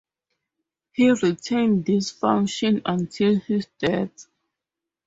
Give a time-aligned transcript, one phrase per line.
[0.93, 4.25] He retained this function until his death.